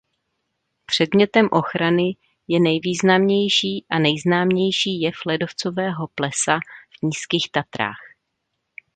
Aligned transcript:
Předmětem 0.85 1.47
ochrany 1.51 2.15
je 2.47 2.59
nejvýznamnější 2.59 3.85
a 3.89 3.99
nejznámější 3.99 5.01
jev 5.01 5.15
ledovcového 5.25 6.07
plesa 6.15 6.59
v 6.99 7.03
Nízkých 7.03 7.51
Tatrách. 7.51 8.01